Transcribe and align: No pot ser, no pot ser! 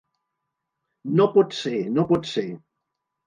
No 1.19 1.27
pot 1.35 1.53
ser, 1.57 1.75
no 1.99 2.07
pot 2.13 2.27
ser! 2.33 2.47